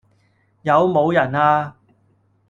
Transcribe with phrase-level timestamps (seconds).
[0.63, 1.75] 有冇人呀？